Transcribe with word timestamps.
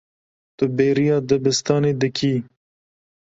Tu 0.57 0.65
bêriya 0.77 1.17
dibistanê 1.29 1.93
dikî. 2.01 2.35